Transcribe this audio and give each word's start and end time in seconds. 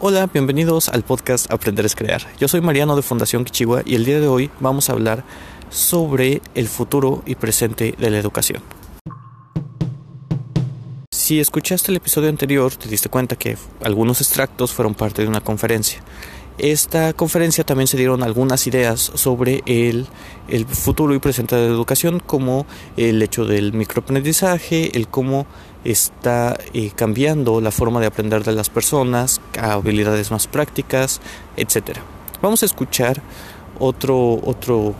Hola, 0.00 0.30
bienvenidos 0.32 0.88
al 0.88 1.02
podcast 1.02 1.52
Aprender 1.52 1.84
es 1.84 1.96
Crear. 1.96 2.22
Yo 2.38 2.46
soy 2.46 2.60
Mariano 2.60 2.94
de 2.94 3.02
Fundación 3.02 3.44
Kichigua 3.44 3.82
y 3.84 3.96
el 3.96 4.04
día 4.04 4.20
de 4.20 4.28
hoy 4.28 4.48
vamos 4.60 4.88
a 4.88 4.92
hablar 4.92 5.24
sobre 5.70 6.40
el 6.54 6.68
futuro 6.68 7.24
y 7.26 7.34
presente 7.34 7.96
de 7.98 8.08
la 8.08 8.18
educación. 8.18 8.62
Si 11.10 11.40
escuchaste 11.40 11.90
el 11.90 11.96
episodio 11.96 12.28
anterior, 12.28 12.72
te 12.76 12.88
diste 12.88 13.08
cuenta 13.08 13.34
que 13.34 13.58
algunos 13.82 14.20
extractos 14.20 14.72
fueron 14.72 14.94
parte 14.94 15.22
de 15.22 15.28
una 15.28 15.40
conferencia. 15.40 16.00
Esta 16.58 17.12
conferencia 17.12 17.62
también 17.62 17.86
se 17.86 17.96
dieron 17.96 18.24
algunas 18.24 18.66
ideas 18.66 19.12
sobre 19.14 19.62
el, 19.66 20.08
el, 20.48 20.66
futuro 20.66 21.14
y 21.14 21.20
presente 21.20 21.54
de 21.54 21.68
la 21.68 21.74
educación, 21.74 22.18
como 22.18 22.66
el 22.96 23.22
hecho 23.22 23.44
del 23.44 23.72
microaprendizaje, 23.72 24.96
el 24.96 25.06
cómo 25.06 25.46
está 25.84 26.58
eh, 26.74 26.90
cambiando 26.96 27.60
la 27.60 27.70
forma 27.70 28.00
de 28.00 28.06
aprender 28.06 28.42
de 28.42 28.52
las 28.52 28.70
personas, 28.70 29.40
habilidades 29.56 30.32
más 30.32 30.48
prácticas, 30.48 31.20
etc. 31.56 31.98
Vamos 32.42 32.64
a 32.64 32.66
escuchar 32.66 33.22
otro, 33.78 34.40
otro 34.44 34.96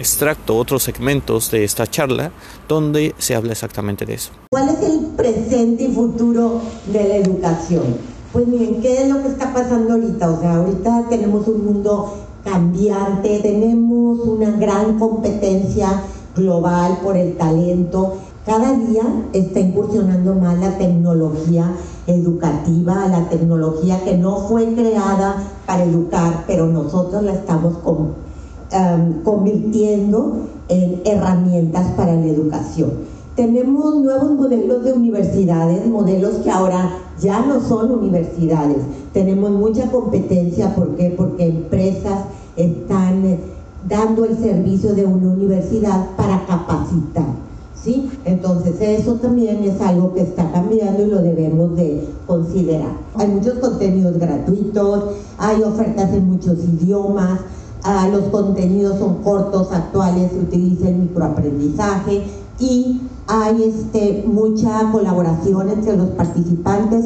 extracto, 0.00 0.56
otros 0.56 0.82
segmentos 0.82 1.52
de 1.52 1.62
esta 1.62 1.86
charla 1.86 2.32
donde 2.66 3.14
se 3.18 3.36
habla 3.36 3.52
exactamente 3.52 4.06
de 4.06 4.14
eso. 4.14 4.32
¿Cuál 4.50 4.70
es 4.70 4.82
el 4.82 5.06
presente 5.16 5.84
y 5.84 5.94
futuro 5.94 6.62
de 6.86 7.08
la 7.08 7.16
educación? 7.16 8.13
Pues 8.34 8.48
miren, 8.48 8.80
¿qué 8.80 9.00
es 9.00 9.08
lo 9.08 9.22
que 9.22 9.28
está 9.28 9.54
pasando 9.54 9.92
ahorita? 9.92 10.28
O 10.28 10.40
sea, 10.40 10.56
ahorita 10.56 11.04
tenemos 11.08 11.46
un 11.46 11.66
mundo 11.66 12.14
cambiante, 12.42 13.38
tenemos 13.38 14.18
una 14.26 14.50
gran 14.50 14.98
competencia 14.98 16.02
global 16.34 16.98
por 17.04 17.16
el 17.16 17.36
talento. 17.36 18.14
Cada 18.44 18.72
día 18.72 19.04
está 19.32 19.60
incursionando 19.60 20.34
más 20.34 20.58
la 20.58 20.76
tecnología 20.76 21.76
educativa, 22.08 23.06
la 23.06 23.28
tecnología 23.28 24.02
que 24.02 24.18
no 24.18 24.48
fue 24.48 24.66
creada 24.74 25.36
para 25.64 25.84
educar, 25.84 26.42
pero 26.48 26.66
nosotros 26.66 27.22
la 27.22 27.34
estamos 27.34 27.74
um, 27.84 29.22
convirtiendo 29.22 30.38
en 30.68 31.02
herramientas 31.04 31.86
para 31.96 32.16
la 32.16 32.26
educación. 32.26 33.13
Tenemos 33.36 33.96
nuevos 33.96 34.30
modelos 34.30 34.84
de 34.84 34.92
universidades, 34.92 35.84
modelos 35.86 36.34
que 36.44 36.50
ahora 36.52 36.98
ya 37.20 37.44
no 37.44 37.60
son 37.60 37.90
universidades. 37.90 38.76
Tenemos 39.12 39.50
mucha 39.50 39.90
competencia, 39.90 40.72
¿por 40.76 40.94
qué? 40.94 41.12
Porque 41.16 41.46
empresas 41.46 42.26
están 42.54 43.24
eh, 43.24 43.40
dando 43.88 44.24
el 44.24 44.38
servicio 44.38 44.94
de 44.94 45.04
una 45.04 45.32
universidad 45.32 46.10
para 46.16 46.46
capacitar. 46.46 47.26
¿Sí? 47.74 48.08
Entonces 48.24 48.80
eso 48.80 49.16
también 49.16 49.64
es 49.64 49.80
algo 49.80 50.14
que 50.14 50.22
está 50.22 50.50
cambiando 50.52 51.02
y 51.02 51.06
lo 51.06 51.20
debemos 51.20 51.74
de 51.76 52.08
considerar. 52.28 52.92
Hay 53.16 53.28
muchos 53.28 53.54
contenidos 53.54 54.16
gratuitos, 54.16 55.16
hay 55.38 55.60
ofertas 55.60 56.14
en 56.14 56.26
muchos 56.30 56.56
idiomas, 56.64 57.40
ah, 57.82 58.08
los 58.10 58.22
contenidos 58.30 58.98
son 59.00 59.16
cortos, 59.24 59.70
actuales, 59.72 60.30
se 60.30 60.38
utiliza 60.38 60.88
el 60.88 60.94
microaprendizaje 60.94 62.22
y 62.58 63.00
hay 63.26 63.62
este, 63.62 64.24
mucha 64.26 64.90
colaboración 64.92 65.70
entre 65.70 65.96
los 65.96 66.10
participantes 66.10 67.04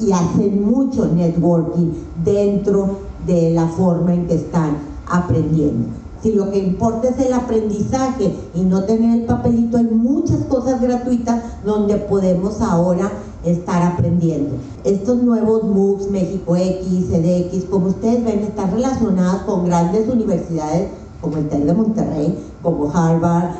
y 0.00 0.12
hacen 0.12 0.64
mucho 0.64 1.06
networking 1.06 1.92
dentro 2.24 2.98
de 3.26 3.50
la 3.50 3.66
forma 3.66 4.14
en 4.14 4.26
que 4.26 4.34
están 4.34 4.78
aprendiendo. 5.06 5.88
Si 6.22 6.32
lo 6.32 6.50
que 6.50 6.58
importa 6.58 7.08
es 7.08 7.18
el 7.18 7.32
aprendizaje 7.32 8.34
y 8.54 8.60
no 8.60 8.84
tener 8.84 9.20
el 9.20 9.26
papelito, 9.26 9.78
hay 9.78 9.84
muchas 9.84 10.44
cosas 10.44 10.80
gratuitas 10.80 11.42
donde 11.64 11.96
podemos 11.96 12.60
ahora 12.60 13.10
estar 13.42 13.82
aprendiendo. 13.82 14.56
Estos 14.84 15.22
nuevos 15.22 15.64
MOOCs, 15.64 16.10
México 16.10 16.56
X, 16.56 17.06
CDX, 17.08 17.64
como 17.70 17.86
ustedes 17.86 18.22
ven, 18.22 18.40
están 18.40 18.70
relacionados 18.70 19.42
con 19.42 19.64
grandes 19.64 20.08
universidades 20.10 20.90
como 21.20 21.36
el 21.36 21.48
TEC 21.48 21.64
de 21.64 21.72
Monterrey, 21.72 22.38
como 22.62 22.90
Harvard, 22.92 23.50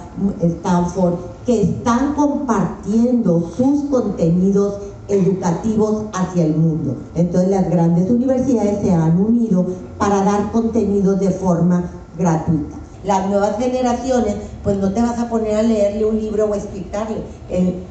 Stanford, 0.40 1.14
que 1.46 1.62
están 1.62 2.14
compartiendo 2.14 3.50
sus 3.56 3.84
contenidos 3.90 4.74
educativos 5.08 6.04
hacia 6.12 6.44
el 6.44 6.56
mundo. 6.56 6.96
Entonces 7.14 7.50
las 7.50 7.68
grandes 7.68 8.10
universidades 8.10 8.80
se 8.82 8.92
han 8.92 9.20
unido 9.20 9.66
para 9.98 10.22
dar 10.24 10.50
contenidos 10.52 11.20
de 11.20 11.30
forma 11.30 11.90
gratuita. 12.16 12.76
Las 13.04 13.28
nuevas 13.28 13.56
generaciones, 13.58 14.36
pues 14.62 14.76
no 14.76 14.92
te 14.92 15.00
vas 15.00 15.18
a 15.18 15.28
poner 15.28 15.56
a 15.56 15.62
leerle 15.62 16.04
un 16.04 16.18
libro 16.18 16.46
o 16.46 16.54
a 16.54 16.56
explicarle, 16.56 17.22
eh, 17.48 17.82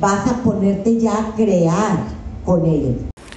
vas 0.00 0.26
a 0.30 0.42
ponerte 0.42 0.98
ya 0.98 1.18
a 1.18 1.34
crear 1.34 1.98
con 2.44 2.64
ellos. 2.66 2.96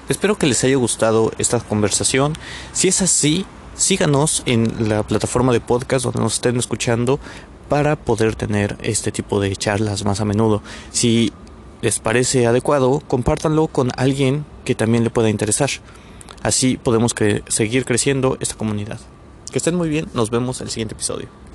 Espero 0.09 0.37
que 0.37 0.45
les 0.45 0.63
haya 0.63 0.75
gustado 0.75 1.31
esta 1.37 1.59
conversación. 1.61 2.33
Si 2.73 2.89
es 2.89 3.01
así, 3.01 3.45
síganos 3.81 4.43
en 4.45 4.89
la 4.89 5.03
plataforma 5.03 5.51
de 5.51 5.59
podcast 5.59 6.05
donde 6.05 6.21
nos 6.21 6.35
estén 6.35 6.57
escuchando 6.57 7.19
para 7.67 7.95
poder 7.95 8.35
tener 8.35 8.77
este 8.83 9.11
tipo 9.11 9.39
de 9.39 9.55
charlas 9.55 10.05
más 10.05 10.21
a 10.21 10.25
menudo. 10.25 10.61
Si 10.91 11.33
les 11.81 11.99
parece 11.99 12.45
adecuado, 12.45 13.01
compártanlo 13.07 13.67
con 13.67 13.89
alguien 13.97 14.45
que 14.65 14.75
también 14.75 15.03
le 15.03 15.09
pueda 15.09 15.29
interesar. 15.29 15.69
Así 16.43 16.77
podemos 16.77 17.15
seguir 17.47 17.85
creciendo 17.85 18.37
esta 18.39 18.55
comunidad. 18.55 18.99
Que 19.51 19.57
estén 19.57 19.75
muy 19.75 19.89
bien, 19.89 20.07
nos 20.13 20.29
vemos 20.29 20.61
en 20.61 20.67
el 20.67 20.71
siguiente 20.71 20.93
episodio. 20.93 21.50